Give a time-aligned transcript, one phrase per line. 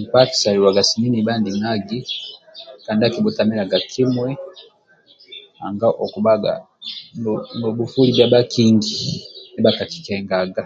[0.00, 1.98] Nkpa akisaliluwaga sini nibha ndimagi
[2.84, 4.32] kandi akibhutamiliaga kimui
[5.66, 6.52] anga okubhaga
[7.22, 8.94] no nobhufoli bhia bhakingi
[9.52, 10.64] ndibhakakikengaga.